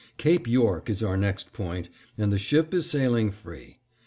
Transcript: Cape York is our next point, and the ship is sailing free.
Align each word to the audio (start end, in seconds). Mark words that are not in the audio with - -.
Cape 0.17 0.47
York 0.47 0.89
is 0.89 1.03
our 1.03 1.15
next 1.15 1.53
point, 1.53 1.87
and 2.17 2.33
the 2.33 2.39
ship 2.39 2.73
is 2.73 2.89
sailing 2.89 3.29
free. 3.29 3.77